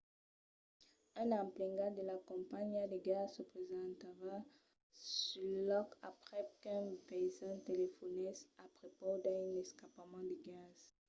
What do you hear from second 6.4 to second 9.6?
qu’un vesin telefonèsse a prepaus d’un